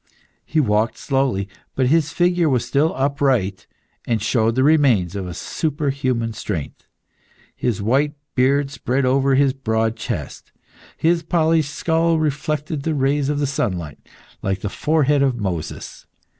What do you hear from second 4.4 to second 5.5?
the remains of a